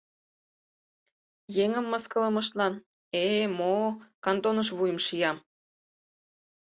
[1.63, 2.73] Еҥым мыскылымыштлан,
[3.21, 3.87] э-э, мо-о,
[4.23, 5.37] кантоныш вуйым шиям!